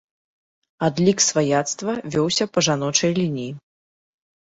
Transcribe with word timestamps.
Адлік 0.87 1.17
сваяцтва 1.27 1.91
вёўся 2.17 2.51
па 2.55 2.59
жаночай 2.71 3.11
лініі. 3.23 3.51